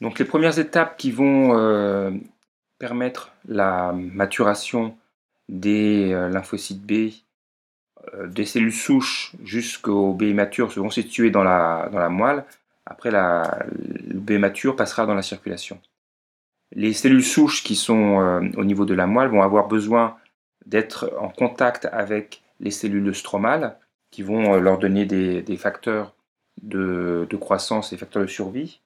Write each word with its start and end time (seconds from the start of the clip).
Donc 0.00 0.18
les 0.18 0.24
premières 0.24 0.58
étapes 0.58 0.96
qui 0.96 1.10
vont 1.10 1.58
euh, 1.58 2.10
permettre 2.78 3.32
la 3.46 3.92
maturation 3.92 4.96
des 5.48 6.12
euh, 6.12 6.28
lymphocytes 6.28 6.82
B, 6.82 7.10
euh, 8.14 8.28
des 8.28 8.44
cellules 8.44 8.72
souches 8.72 9.34
jusqu'au 9.42 10.12
B 10.12 10.34
mature 10.34 10.72
seront 10.72 10.90
situées 10.90 11.30
dans 11.30 11.42
la, 11.42 11.88
dans 11.92 11.98
la 11.98 12.08
moelle. 12.08 12.44
Après, 12.86 13.10
la, 13.10 13.66
le 14.06 14.18
B 14.18 14.32
mature 14.32 14.76
passera 14.76 15.04
dans 15.04 15.14
la 15.14 15.22
circulation. 15.22 15.80
Les 16.72 16.92
cellules 16.92 17.24
souches 17.24 17.64
qui 17.64 17.76
sont 17.76 18.42
au 18.56 18.64
niveau 18.64 18.84
de 18.84 18.94
la 18.94 19.06
moelle 19.06 19.28
vont 19.28 19.42
avoir 19.42 19.68
besoin 19.68 20.16
d'être 20.66 21.10
en 21.18 21.30
contact 21.30 21.86
avec 21.92 22.42
les 22.60 22.70
cellules 22.70 23.14
stromales 23.14 23.78
qui 24.10 24.22
vont 24.22 24.56
leur 24.56 24.78
donner 24.78 25.06
des, 25.06 25.40
des 25.42 25.56
facteurs 25.56 26.14
de, 26.62 27.26
de, 27.28 27.36
croissance 27.36 27.92
et 27.92 27.96
facteurs 27.96 28.22
de 28.22 28.26
survie. 28.26 28.80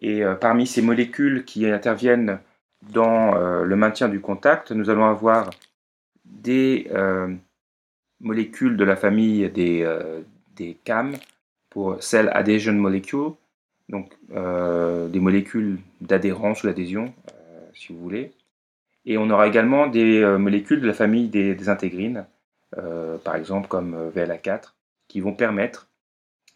Et 0.00 0.22
euh, 0.22 0.34
parmi 0.34 0.66
ces 0.66 0.82
molécules 0.82 1.44
qui 1.44 1.66
interviennent 1.66 2.38
dans 2.92 3.34
euh, 3.34 3.64
le 3.64 3.76
maintien 3.76 4.08
du 4.08 4.20
contact, 4.20 4.70
nous 4.72 4.90
allons 4.90 5.06
avoir 5.06 5.50
des 6.24 6.88
euh, 6.92 7.34
molécules 8.20 8.76
de 8.76 8.84
la 8.84 8.96
famille 8.96 9.48
des, 9.50 9.86
des 10.56 10.76
CAM 10.84 11.14
pour 11.70 12.02
Cell 12.02 12.30
Adhesion 12.32 12.74
Molecule, 12.74 13.32
donc 13.88 14.12
des 14.30 15.20
molécules 15.20 15.78
d'adhérence 16.00 16.62
ou 16.62 16.66
d'adhésion, 16.66 17.14
si 17.74 17.92
vous 17.92 18.00
voulez. 18.00 18.32
Et 19.06 19.16
on 19.16 19.30
aura 19.30 19.46
également 19.46 19.86
des 19.86 20.22
molécules 20.38 20.80
de 20.80 20.86
la 20.86 20.92
famille 20.92 21.28
des, 21.28 21.54
des 21.54 21.68
intégrines, 21.68 22.26
par 23.24 23.36
exemple 23.36 23.68
comme 23.68 24.10
VLA4, 24.14 24.74
qui 25.06 25.20
vont 25.20 25.32
permettre 25.32 25.88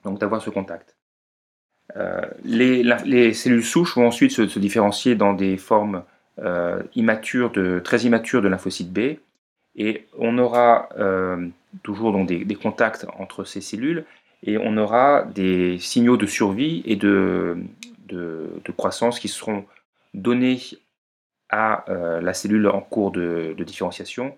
d'avoir 0.05 0.42
ce 0.42 0.50
contact. 0.50 0.91
Euh, 1.96 2.23
les, 2.45 3.34
cellules 3.34 3.64
souches 3.64 3.96
vont 3.96 4.06
ensuite 4.06 4.33
se, 4.33 4.59
différencier 4.59 5.14
dans 5.14 5.34
des 5.34 5.56
formes 5.56 6.02
euh, 6.38 6.83
immatures 6.94 7.53
très 7.84 8.00
immatures 8.00 8.42
de 8.42 8.48
lymphocytes 8.48 8.92
B, 8.92 9.17
et 9.77 10.06
on 10.19 10.39
aura 10.39 10.89
euh, 10.98 11.48
toujours 11.83 12.25
des, 12.25 12.55
contacts 12.55 13.06
entre 13.19 13.44
ces 13.44 13.61
cellules, 13.61 14.05
et 14.42 14.58
on 14.58 14.77
aura 14.77 15.22
des 15.22 15.78
signaux 15.78 16.17
de 16.17 16.27
survie 16.27 16.83
et 16.86 16.97
de, 16.97 17.58
de, 18.08 18.72
croissance 18.77 19.20
qui 19.20 19.28
seront 19.28 19.64
donnés 20.14 20.61
à 21.50 21.84
la 21.89 22.33
cellule 22.33 22.67
en 22.69 22.80
cours 22.80 23.11
de, 23.12 23.55
différenciation, 23.61 24.34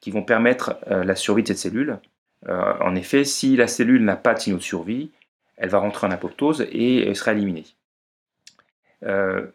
qui 0.00 0.10
vont 0.10 0.22
permettre 0.22 0.76
la 0.86 1.16
survie 1.16 1.42
de 1.42 1.48
cette 1.48 1.58
cellule. 1.58 1.98
en 2.46 2.94
effet, 2.94 3.24
si 3.24 3.56
la 3.56 3.66
cellule 3.66 4.04
n'a 4.04 4.16
pas 4.16 4.34
de 4.34 4.38
signaux 4.38 4.58
de 4.58 4.62
survie, 4.62 5.10
elle 5.62 5.70
va 5.70 5.78
rentrer 5.78 6.08
en 6.08 6.10
apoptose 6.10 6.66
et 6.72 7.06
elle 7.06 7.14
sera 7.14 7.32
éliminée. 7.32 7.64
Euh, 9.04 9.46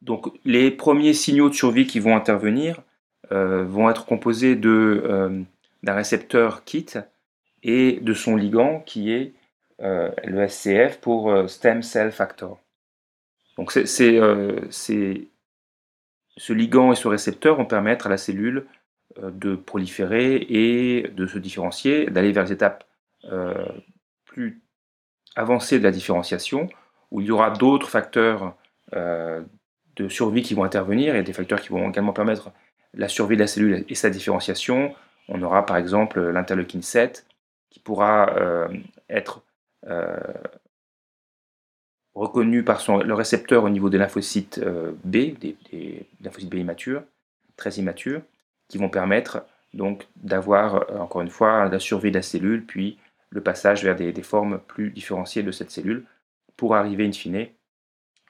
donc 0.00 0.28
les 0.44 0.70
premiers 0.70 1.14
signaux 1.14 1.48
de 1.48 1.54
survie 1.54 1.88
qui 1.88 1.98
vont 1.98 2.14
intervenir 2.14 2.80
euh, 3.32 3.64
vont 3.64 3.90
être 3.90 4.06
composés 4.06 4.58
euh, 4.64 5.42
d'un 5.82 5.94
récepteur 5.94 6.62
KIT 6.62 6.98
et 7.64 7.98
de 8.00 8.14
son 8.14 8.36
ligand 8.36 8.80
qui 8.86 9.10
est 9.12 9.32
le 9.80 10.46
SCF 10.48 11.00
pour 11.00 11.50
Stem 11.50 11.82
Cell 11.82 12.12
Factor. 12.12 12.60
Donc 13.58 13.72
ce 13.72 15.02
ligand 16.52 16.92
et 16.92 16.96
ce 16.96 17.08
récepteur 17.08 17.56
vont 17.56 17.66
permettre 17.66 18.06
à 18.06 18.10
la 18.10 18.16
cellule 18.16 18.66
de 19.20 19.56
proliférer 19.56 20.36
et 20.48 21.08
de 21.08 21.26
se 21.26 21.38
différencier, 21.38 22.06
d'aller 22.06 22.32
vers 22.32 22.44
les 22.44 22.52
étapes 22.52 22.84
plus 24.24 24.62
avancée 25.36 25.78
de 25.78 25.84
la 25.84 25.90
différenciation, 25.90 26.68
où 27.10 27.20
il 27.20 27.26
y 27.26 27.30
aura 27.30 27.50
d'autres 27.50 27.88
facteurs 27.88 28.56
euh, 28.94 29.42
de 29.96 30.08
survie 30.08 30.42
qui 30.42 30.54
vont 30.54 30.64
intervenir 30.64 31.14
et 31.14 31.22
des 31.22 31.32
facteurs 31.32 31.60
qui 31.60 31.68
vont 31.68 31.88
également 31.88 32.12
permettre 32.12 32.50
la 32.94 33.08
survie 33.08 33.36
de 33.36 33.40
la 33.42 33.46
cellule 33.46 33.84
et 33.88 33.94
sa 33.94 34.10
différenciation. 34.10 34.94
On 35.28 35.40
aura 35.42 35.64
par 35.64 35.76
exemple 35.76 36.20
l'interleukine 36.20 36.82
7 36.82 37.26
qui 37.70 37.80
pourra 37.80 38.34
euh, 38.36 38.68
être 39.08 39.42
euh, 39.86 40.16
reconnu 42.14 42.62
par 42.64 42.80
son, 42.80 42.98
le 42.98 43.14
récepteur 43.14 43.64
au 43.64 43.68
niveau 43.68 43.90
des 43.90 43.98
lymphocytes 43.98 44.60
B, 45.04 45.10
des, 45.10 45.56
des, 45.70 46.06
lymphocytes 46.22 46.50
B 46.50 46.54
immatures, 46.56 47.02
très 47.56 47.70
immatures, 47.72 48.22
qui 48.68 48.78
vont 48.78 48.88
permettre 48.88 49.44
donc 49.74 50.06
d'avoir 50.16 50.86
encore 50.98 51.20
une 51.20 51.30
fois 51.30 51.68
la 51.68 51.78
survie 51.78 52.10
de 52.10 52.16
la 52.16 52.22
cellule, 52.22 52.64
puis 52.64 52.98
le 53.30 53.42
passage 53.42 53.84
vers 53.84 53.96
des, 53.96 54.22
formes 54.22 54.58
plus 54.58 54.90
différenciées 54.90 55.42
de 55.42 55.50
cette 55.50 55.70
cellule 55.70 56.04
pour 56.56 56.74
arriver 56.74 57.06
in 57.06 57.12
fine 57.12 57.48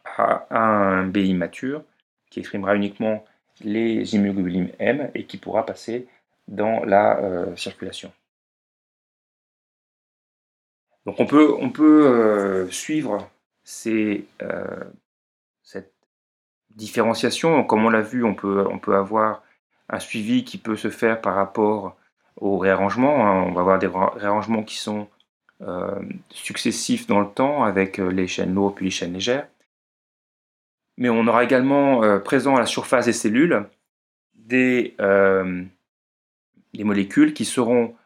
à, 0.04 0.46
un 0.50 1.06
BI 1.06 1.34
mature 1.34 1.82
qui 2.30 2.40
exprimera 2.40 2.74
uniquement 2.74 3.24
les 3.62 4.14
immunoglobulines 4.14 4.72
M 4.78 5.10
et 5.14 5.24
qui 5.24 5.36
pourra 5.38 5.64
passer 5.64 6.06
dans 6.48 6.84
la 6.84 7.18
euh, 7.18 7.56
circulation. 7.56 8.12
Donc 11.06 11.20
on 11.20 11.26
peut, 11.26 11.86
euh, 11.86 12.68
suivre 12.70 13.30
euh, 13.86 14.84
cette 15.62 15.94
différenciation. 16.70 17.62
Comme 17.64 17.84
on 17.86 17.90
l'a 17.90 18.02
vu, 18.02 18.24
on 18.24 18.34
peut, 18.34 18.66
on 18.68 18.80
peut 18.80 18.96
avoir 18.96 19.42
un 19.88 20.00
suivi 20.00 20.44
qui 20.44 20.58
peut 20.58 20.76
se 20.76 20.90
faire 20.90 21.20
par 21.20 21.36
rapport 21.36 21.96
au 22.36 22.58
réarrangement. 22.58 23.26
Hein. 23.26 23.44
On 23.48 23.52
va 23.52 23.60
avoir 23.60 23.78
des 23.78 23.86
réarrangements 23.86 24.62
qui 24.62 24.76
sont 24.76 25.08
euh, 25.62 26.02
successifs 26.28 27.06
dans 27.06 27.20
le 27.20 27.28
temps 27.28 27.64
avec 27.64 27.98
euh, 27.98 28.10
les 28.10 28.26
chaînes 28.26 28.52
lourdes 28.52 28.74
puis 28.74 28.84
les 28.84 28.90
chaînes 28.90 29.14
légères. 29.14 29.48
Mais 30.98 31.08
on 31.08 31.26
aura 31.26 31.44
également 31.44 32.02
euh, 32.04 32.18
présent 32.18 32.56
à 32.56 32.60
la 32.60 32.66
surface 32.66 33.06
des 33.06 33.14
cellules 33.14 33.64
des, 34.34 34.94
des 36.72 36.84
molécules 36.84 37.34
qui 37.34 37.44
seront 37.44 37.96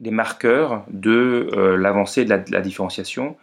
des 0.00 0.10
marqueurs 0.10 0.84
de 0.88 1.48
l'avancée 1.78 2.26
de, 2.26 2.34
la, 2.50 2.60
différenciation. 2.60 3.38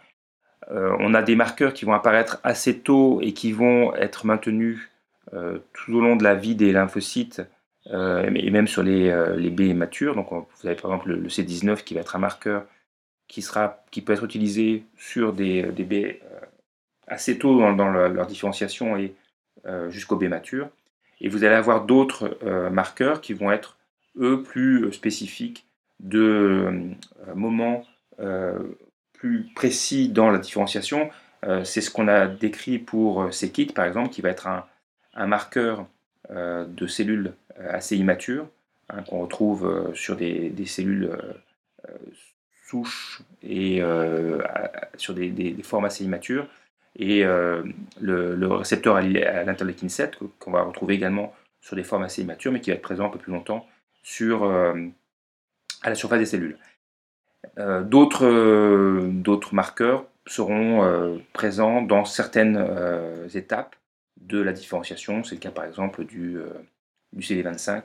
on 0.70 1.14
a 1.14 1.22
des 1.22 1.34
marqueurs 1.34 1.74
qui 1.74 1.84
vont 1.84 1.94
apparaître 1.94 2.38
assez 2.44 2.78
tôt 2.78 3.18
et 3.22 3.32
qui 3.32 3.50
vont 3.50 3.92
être 3.96 4.24
maintenus 4.24 4.88
tout 5.32 5.94
au 5.94 6.00
long 6.00 6.14
de 6.14 6.22
la 6.22 6.36
vie 6.36 6.54
des 6.54 6.70
lymphocytes 6.70 7.42
et 7.86 8.50
même 8.50 8.68
sur 8.68 8.82
les, 8.82 9.08
euh, 9.08 9.36
les 9.36 9.50
baies 9.50 9.74
matures. 9.74 10.14
Donc, 10.14 10.30
vous 10.30 10.66
avez 10.66 10.76
par 10.76 10.92
exemple 10.92 11.10
le, 11.10 11.28
C19 11.28 11.82
qui 11.82 11.94
va 11.94 12.00
être 12.00 12.16
un 12.16 12.20
marqueur 12.20 12.64
qui, 13.28 13.42
sera, 13.42 13.84
qui 13.90 14.02
peut 14.02 14.12
être 14.12 14.24
utilisé 14.24 14.84
sur 14.96 15.32
des, 15.32 15.62
des 15.62 15.84
baies 15.84 16.20
euh, 16.24 16.40
assez 17.06 17.38
tôt 17.38 17.58
dans, 17.58 17.90
leur, 17.90 18.26
différenciation 18.26 18.96
et 18.96 19.14
jusqu'aux 19.88 20.16
baies 20.16 20.28
matures. 20.28 20.70
Et 21.20 21.28
vous 21.28 21.44
allez 21.44 21.54
avoir 21.54 21.84
d'autres 21.84 22.38
marqueurs 22.70 23.20
qui 23.20 23.34
vont 23.34 23.50
être, 23.50 23.76
eux, 24.16 24.42
plus 24.42 24.90
spécifiques 24.92 25.66
de 25.98 26.94
moments 27.34 27.84
plus 29.12 29.48
précis 29.54 30.08
dans 30.08 30.30
la 30.30 30.38
différenciation. 30.38 31.10
C'est 31.64 31.80
ce 31.80 31.90
qu'on 31.90 32.06
a 32.06 32.26
décrit 32.26 32.78
pour 32.78 33.34
ces 33.34 33.50
kits, 33.50 33.66
par 33.66 33.86
exemple, 33.86 34.10
qui 34.10 34.22
va 34.22 34.30
être 34.30 34.46
un, 34.46 34.64
un 35.14 35.26
marqueur 35.26 35.86
de 36.30 36.86
cellules 36.86 37.34
euh, 37.60 37.68
assez 37.70 37.96
immatures, 37.96 38.46
hein, 38.88 39.02
qu'on 39.02 39.20
retrouve 39.20 39.66
euh, 39.66 39.94
sur 39.94 40.16
des, 40.16 40.52
cellules 40.66 41.10
euh, 41.10 41.92
souches 42.66 43.22
et 43.42 43.82
sur 44.96 45.14
des, 45.14 45.56
formes 45.62 45.84
assez 45.84 46.04
immatures. 46.04 46.46
Et 46.96 47.22
le, 47.22 48.46
récepteur 48.46 48.96
à 48.96 49.02
l'interleukine 49.02 49.88
7, 49.88 50.18
qu'on 50.38 50.50
va 50.50 50.62
retrouver 50.62 50.94
également 50.94 51.34
sur 51.60 51.76
des 51.76 51.82
formes 51.82 52.04
assez 52.04 52.22
immatures, 52.22 52.52
mais 52.52 52.60
qui 52.60 52.70
va 52.70 52.76
être 52.76 52.82
présent 52.82 53.06
un 53.06 53.10
peu 53.10 53.18
plus 53.18 53.32
longtemps 53.32 53.66
sur, 54.02 54.44
à 54.44 55.88
la 55.88 55.94
surface 55.94 56.20
des 56.20 56.26
cellules. 56.26 56.58
D'autres 57.56 59.54
marqueurs 59.54 60.04
seront 60.26 61.20
présents 61.32 61.82
dans 61.82 62.04
certaines 62.04 62.64
étapes 63.34 63.74
de 64.20 64.40
la 64.40 64.52
différenciation. 64.52 65.24
C'est 65.24 65.34
le 65.34 65.40
cas 65.40 65.50
par 65.50 65.64
exemple 65.64 66.04
du, 66.04 66.38
du 67.12 67.22
CD25 67.22 67.84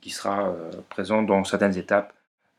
qui 0.00 0.10
sera 0.10 0.50
euh, 0.50 0.70
présent 0.90 1.22
dans 1.22 1.44
certaines 1.44 1.78
étapes 1.78 2.12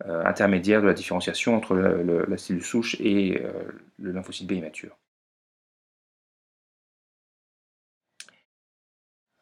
euh, 0.05 0.25
intermédiaires 0.25 0.81
de 0.81 0.87
la 0.87 0.93
différenciation 0.93 1.55
entre 1.55 1.75
la 1.75 2.37
cellule 2.37 2.63
souche 2.63 2.95
et 2.99 3.41
euh, 3.41 3.51
le 3.99 4.11
lymphocyte 4.11 4.47
B 4.47 4.53
immature. 4.53 4.97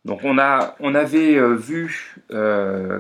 Donc 0.03 0.19
on 0.25 0.38
avait 0.38 1.39
vu 1.56 2.18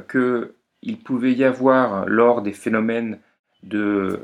qu'il 0.09 1.03
pouvait 1.03 1.33
y 1.33 1.43
avoir 1.43 2.05
lors 2.05 2.41
des 2.41 2.53
phénomènes 2.53 3.19
de 3.61 4.21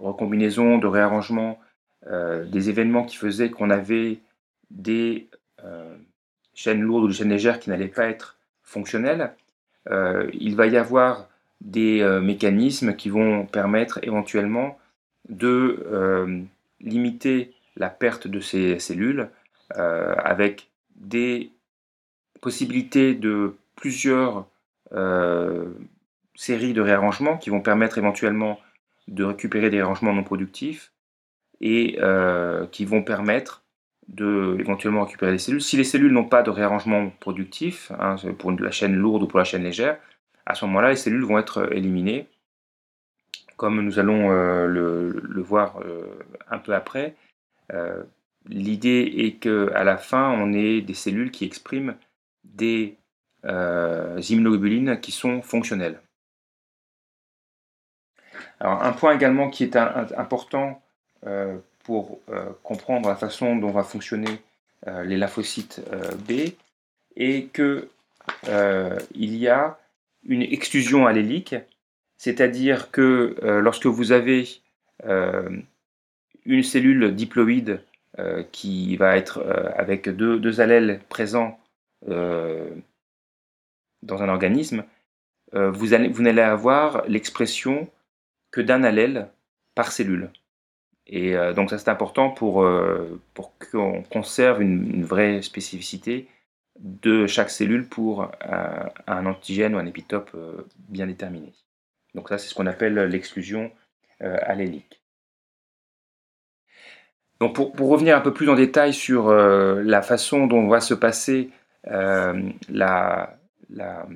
recombinaison, 0.00 0.78
de 0.78 0.88
réarrangement, 0.88 1.60
des 2.10 2.70
événements 2.70 3.04
qui 3.04 3.16
faisaient 3.16 3.50
qu'on 3.50 3.70
avait 3.70 4.18
des 4.70 5.30
chaînes 6.54 6.80
lourdes 6.80 7.04
ou 7.04 7.08
des 7.08 7.14
chaînes 7.14 7.30
légères 7.30 7.60
qui 7.60 7.70
n'allaient 7.70 7.88
pas 7.88 8.06
être 8.06 8.36
fonctionnel, 8.62 9.32
euh, 9.90 10.28
il 10.34 10.56
va 10.56 10.66
y 10.66 10.76
avoir 10.76 11.28
des 11.60 12.00
euh, 12.00 12.20
mécanismes 12.20 12.94
qui 12.94 13.08
vont 13.08 13.46
permettre 13.46 14.00
éventuellement 14.02 14.78
de 15.28 15.86
euh, 15.86 16.42
limiter 16.80 17.52
la 17.76 17.88
perte 17.88 18.26
de 18.26 18.40
ces 18.40 18.78
cellules 18.78 19.28
avec 19.68 20.70
des 20.94 21.50
possibilités 22.40 23.14
de 23.14 23.56
plusieurs 23.74 24.46
séries 26.36 26.72
de 26.72 26.80
réarrangements 26.80 27.36
qui 27.36 27.50
vont 27.50 27.60
permettre 27.60 27.98
éventuellement 27.98 28.60
de 29.08 29.24
récupérer 29.24 29.68
des 29.68 29.78
réarrangements 29.78 30.12
non 30.12 30.22
productifs 30.22 30.92
et 31.60 31.98
qui 32.70 32.84
vont 32.84 33.02
permettre 33.02 33.64
de 34.08 34.56
éventuellement 34.60 35.04
récupérer 35.04 35.32
les 35.32 35.38
cellules. 35.38 35.62
Si 35.62 35.76
les 35.76 35.84
cellules 35.84 36.12
n'ont 36.12 36.28
pas 36.28 36.42
de 36.42 36.50
réarrangement 36.50 37.10
productif, 37.20 37.90
hein, 37.98 38.16
pour 38.38 38.52
la 38.52 38.70
chaîne 38.70 38.94
lourde 38.94 39.24
ou 39.24 39.26
pour 39.26 39.38
la 39.38 39.44
chaîne 39.44 39.64
légère, 39.64 39.98
à 40.46 40.54
ce 40.54 40.64
moment-là, 40.66 40.90
les 40.90 40.96
cellules 40.96 41.24
vont 41.24 41.38
être 41.38 41.72
éliminées. 41.72 42.28
Comme 43.56 43.80
nous 43.80 43.98
allons 43.98 44.30
euh, 44.30 44.66
le, 44.66 45.42
voir 45.42 45.80
euh, 45.80 46.06
un 46.50 46.58
peu 46.58 46.74
après, 46.74 47.16
euh, 47.72 48.02
l'idée 48.46 49.12
est 49.16 49.32
qu'à 49.38 49.82
la 49.82 49.96
fin, 49.96 50.30
on 50.30 50.52
ait 50.52 50.82
des 50.82 50.94
cellules 50.94 51.30
qui 51.30 51.44
expriment 51.44 51.96
des 52.44 52.96
immunoglobulines 53.44 54.98
qui 55.00 55.12
sont 55.12 55.40
fonctionnelles. 55.40 56.00
Un 58.58 58.90
point 58.92 59.14
également 59.14 59.50
qui 59.50 59.62
est 59.62 59.76
important 59.76 60.82
pour 61.86 62.20
euh, 62.30 62.50
comprendre 62.64 63.08
la 63.08 63.14
façon 63.14 63.54
dont 63.54 63.70
va 63.70 63.84
fonctionner 63.84 64.40
euh, 64.88 65.04
les 65.04 65.16
lymphocytes 65.16 65.80
euh, 65.92 66.10
B 66.28 66.50
et 67.14 67.46
que 67.46 67.88
il 69.14 69.36
y 69.36 69.46
a 69.46 69.78
une 70.24 70.42
exclusion 70.42 71.06
allélique, 71.06 71.54
c'est-à-dire 72.16 72.90
que 72.90 73.36
lorsque 73.62 73.86
vous 73.86 74.10
avez 74.10 74.48
une 75.04 76.62
cellule 76.64 77.14
diploïde 77.14 77.80
qui 78.50 78.96
va 78.96 79.16
être 79.16 79.46
avec 79.76 80.08
deux, 80.08 80.60
allèles 80.60 81.00
présents 81.08 81.60
dans 82.08 82.72
un 84.22 84.28
organisme, 84.28 84.82
vous 85.52 85.86
n'allez 85.86 86.42
avoir 86.42 87.06
l'expression 87.06 87.88
que 88.50 88.60
d'un 88.60 88.82
allèle 88.82 89.28
par 89.76 89.92
cellule. 89.92 90.32
Et 91.06 91.36
euh, 91.36 91.52
donc 91.52 91.70
ça 91.70 91.78
c'est 91.78 91.88
important 91.90 92.30
pour, 92.30 92.62
euh, 92.62 93.20
pour 93.34 93.52
qu'on 93.58 94.02
conserve 94.02 94.60
une, 94.62 95.04
vraie 95.04 95.40
spécificité 95.42 96.28
de 96.80 97.26
chaque 97.26 97.50
cellule 97.50 97.88
pour 97.88 98.24
euh, 98.24 98.84
un 99.06 99.26
antigène 99.26 99.74
ou 99.74 99.78
un 99.78 99.86
épitope 99.86 100.36
bien 100.88 101.06
déterminé. 101.06 101.52
Donc 102.14 102.28
ça 102.28 102.38
c'est 102.38 102.48
ce 102.48 102.54
qu'on 102.54 102.66
appelle 102.66 102.94
l'exclusion 102.94 103.70
allélique. 104.20 105.02
Donc 107.40 107.54
pour, 107.54 107.72
pour, 107.72 107.90
revenir 107.90 108.16
un 108.16 108.20
peu 108.20 108.32
plus 108.32 108.48
en 108.48 108.54
détail 108.54 108.94
sur 108.94 109.30
la 109.30 110.02
façon 110.02 110.46
dont 110.46 110.68
va 110.68 110.80
se 110.80 110.94
passer 110.94 111.50
la, 111.84 112.34
la, 113.68 114.06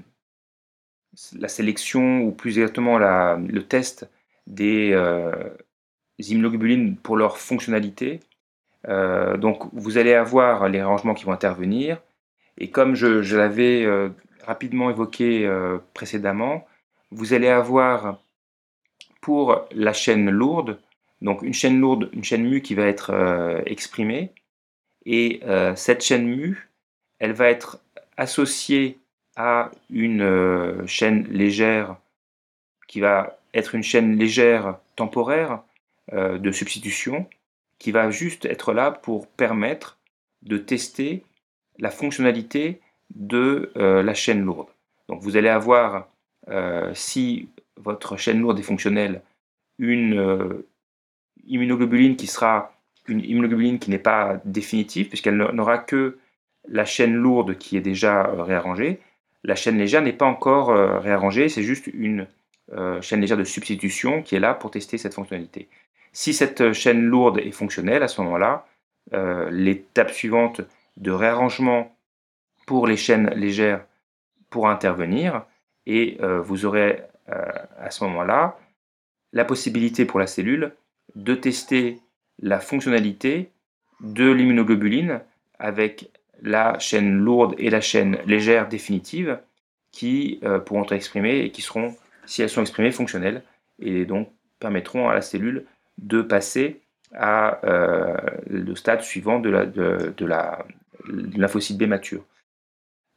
la, 1.35 1.49
sélection, 1.49 2.23
ou 2.23 2.33
plus 2.33 2.59
exactement 2.59 2.99
le 2.99 3.63
test 3.63 4.09
des, 4.47 4.95
immunoglobulines 6.29 6.97
pour 6.97 7.17
leur 7.17 7.39
fonctionnalité. 7.39 8.21
Euh, 8.89 9.37
donc 9.37 9.69
vous 9.73 9.99
allez 9.99 10.15
avoir 10.15 10.69
les 10.69 10.83
rangements 10.83 11.15
qui 11.15 11.25
vont 11.25 11.33
intervenir. 11.33 12.01
Et 12.59 12.71
comme 12.71 12.95
je, 12.95 13.37
l'avais 13.37 13.85
euh, 13.85 14.11
rapidement 14.45 14.91
évoqué 14.91 15.47
euh, 15.47 15.79
précédemment, 15.95 16.67
vous 17.11 17.33
allez 17.33 17.49
avoir 17.49 18.21
pour 19.21 19.67
la 19.73 19.93
chaîne 19.93 20.31
lourde, 20.31 20.79
donc 21.21 21.43
une 21.43 21.55
chaîne 21.55 21.81
lourde, 21.81 22.09
une 22.13 22.25
chaîne 22.25 22.49
mu 22.49 22.63
qui 22.63 22.75
va 22.75 22.85
être 22.85 23.63
exprimée. 23.67 24.33
Et 25.05 25.43
cette 25.75 26.03
chaîne 26.03 26.27
mu, 26.27 26.71
elle 27.19 27.33
va 27.33 27.51
être 27.51 27.81
associée 28.17 28.99
à 29.37 29.71
une 29.91 30.87
chaîne 30.87 31.25
légère 31.25 31.97
qui 32.89 33.01
va 33.01 33.39
être 33.53 33.75
une 33.75 33.83
chaîne 33.83 34.17
légère 34.17 34.79
temporaire 34.97 35.63
euh, 36.13 36.39
de 36.39 36.51
substitution 36.51 37.29
qui 37.79 37.93
va 37.93 38.11
juste 38.11 38.45
être 38.45 38.73
là 38.73 38.91
pour 38.91 39.29
permettre 39.29 39.97
de 40.43 40.59
tester 40.59 41.23
la 41.79 41.91
fonctionnalité 41.91 42.81
de 43.15 43.71
euh, 43.77 44.03
la 44.03 44.13
chaîne 44.13 44.45
lourde. 44.45 44.67
Donc 45.09 45.23
vous 45.23 45.37
allez 45.37 45.49
avoir, 45.49 46.09
euh, 46.49 46.91
si 46.95 47.49
votre 47.77 48.17
chaîne 48.17 48.41
lourde 48.41 48.59
est 48.59 48.65
fonctionnelle, 48.65 49.23
une 49.79 50.65
immunoglobuline 51.47 52.17
qui 52.17 52.27
sera 52.27 52.73
une 53.07 53.21
immunoglobuline 53.21 53.79
qui 53.79 53.91
n'est 53.91 53.99
pas 53.99 54.41
définitive, 54.45 55.09
puisqu'elle 55.09 55.37
n'aura 55.37 55.79
que 55.79 56.19
la 56.67 56.85
chaîne 56.85 57.15
lourde 57.15 57.57
qui 57.57 57.77
est 57.77 57.81
déjà 57.81 58.25
réarrangée. 58.43 58.99
La 59.45 59.55
chaîne 59.55 59.79
légère 59.79 60.03
n'est 60.03 60.13
pas 60.13 60.27
encore 60.27 60.69
réarrangée, 61.01 61.49
c'est 61.49 61.63
juste 61.63 61.87
une 61.87 62.27
chaîne 63.01 63.21
légère 63.21 63.39
de 63.39 63.45
substitution 63.45 64.23
qui 64.23 64.35
est 64.35 64.41
là 64.41 64.55
pour 64.55 64.71
tester 64.71 64.99
cette 64.99 65.15
fonctionnalité. 65.15 65.69
Si 66.13 66.35
cette 66.35 66.73
chaîne 66.73 67.03
lourde 67.03 67.39
est 67.39 67.53
fonctionnelle, 67.53 68.03
à 68.03 68.09
ce 68.09 68.21
moment-là, 68.23 68.67
euh, 69.13 69.51
l'étape 69.51 70.13
suivante 70.13 70.61
de 70.97 71.11
réarrangement 71.11 71.97
pour 72.67 72.87
les 72.87 72.97
chaînes 72.97 73.31
légères 73.31 73.85
pourra 74.51 74.73
intervenir 74.73 75.45
et 75.87 76.19
euh, 76.21 76.41
vous 76.41 76.65
aurez 76.65 77.03
euh, 77.29 77.45
à 77.79 77.91
ce 77.91 78.05
moment-là 78.05 78.59
la 79.33 79.45
possibilité 79.45 80.05
pour 80.05 80.21
la 80.21 80.27
cellule 80.27 80.75
de 81.17 81.35
tester 81.35 81.99
la 82.41 82.61
fonctionnalité 82.61 83.51
de 84.01 84.31
l'immunoglobuline 84.31 85.21
avec 85.59 86.11
la 86.43 86.79
chaîne 86.79 87.19
lourde 87.19 87.55
et 87.59 87.71
la 87.71 87.81
chaîne 87.81 88.19
légère 88.27 88.69
définitive 88.69 89.39
qui 89.93 90.41
pourront 90.65 90.85
être 90.85 90.93
exprimées 90.93 91.41
et 91.41 91.51
qui 91.51 91.63
seront, 91.63 91.95
si 92.25 92.43
elles 92.43 92.49
sont 92.49 92.63
exprimées, 92.63 92.93
fonctionnelles 92.93 93.43
et 93.81 94.07
donc 94.07 94.31
permettront 94.59 95.09
à 95.09 95.15
la 95.15 95.21
cellule 95.21 95.67
de 96.01 96.23
passer 96.23 96.81
à 97.15 97.65
euh, 97.65 98.17
le 98.49 98.75
stade 98.75 99.03
suivant 99.03 99.39
de 99.41 99.51
la, 99.51 99.67
de, 99.67 100.15
lymphocyte 101.37 101.79
B 101.79 101.85
mature. 101.85 102.25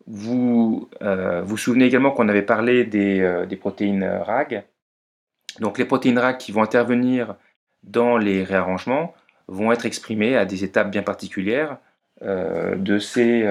Vous 0.06 0.90
euh, 1.02 1.42
vous 1.42 1.58
souvenez 1.58 1.86
également 1.86 2.12
qu'on 2.12 2.28
avait 2.28 2.42
parlé 2.42 2.84
des, 2.84 3.22
euh, 3.22 3.46
des, 3.46 3.56
protéines 3.56 4.04
RAG. 4.04 4.64
Donc 5.60 5.78
les 5.78 5.86
protéines 5.86 6.20
RAG 6.20 6.38
qui 6.38 6.52
vont 6.52 6.64
intervenir 6.64 7.36
dans 7.84 8.18
les 8.18 8.44
réarrangements 8.44 9.14
vont 9.48 9.72
être 9.72 9.86
exprimées 9.86 10.36
à 10.36 10.46
des 10.46 10.64
étapes 10.64 10.90
bien 10.90 11.04
particulières 11.04 11.78
de, 12.22 13.00
ces, 13.00 13.42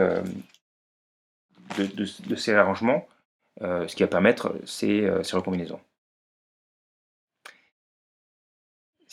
de, 1.77 2.51
réarrangements, 2.51 3.07
ce 3.61 3.95
qui 3.95 4.03
va 4.03 4.09
permettre 4.09 4.55
ces, 4.65 5.07
ces 5.23 5.37
recombinaisons. 5.37 5.81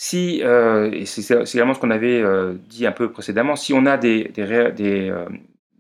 Si, 0.02 0.42
euh, 0.44 1.04
c'est 1.04 1.54
également 1.56 1.74
ce 1.74 1.80
qu'on 1.82 1.92
avait 1.92 2.22
euh, 2.22 2.54
dit 2.70 2.88
un 2.88 2.94
peu 2.94 3.12
précédemment, 3.12 3.58
si 3.58 3.74
on 3.74 3.86
a 3.86 3.98
des, 3.98 4.32
euh, 4.40 5.26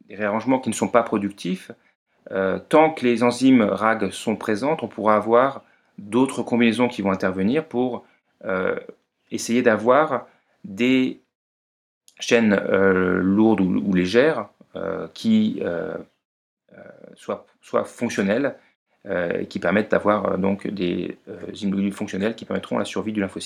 réarrangements 0.09 0.59
qui 0.59 0.67
ne 0.67 0.75
sont 0.75 0.89
pas 0.89 1.03
productifs, 1.03 1.71
tant 2.67 2.91
que 2.91 3.05
les 3.05 3.23
enzymes 3.23 3.61
RAG 3.61 4.11
sont 4.11 4.35
présentes, 4.35 4.83
on 4.83 4.89
pourra 4.89 5.15
avoir 5.15 5.63
d'autres 5.97 6.43
combinaisons 6.43 6.89
qui 6.89 7.01
vont 7.01 7.11
intervenir 7.11 7.63
pour 7.65 8.05
essayer 9.31 9.61
d'avoir 9.61 10.27
des 10.65 11.21
chaînes 12.19 12.55
lourdes 13.21 13.61
ou, 13.61 13.93
légères 13.93 14.49
qui 15.13 15.63
soient, 17.15 17.47
soient, 17.61 17.85
fonctionnelles 17.85 18.55
et 19.09 19.47
qui 19.47 19.59
permettent 19.59 19.91
d'avoir 19.91 20.37
donc 20.37 20.67
des 20.67 21.17
immunoglobulines 21.53 21.93
fonctionnelles 21.93 22.35
qui 22.35 22.45
permettront 22.45 22.77
la 22.77 22.85
survie 22.85 23.13
du 23.13 23.21
lymphocyte. 23.21 23.37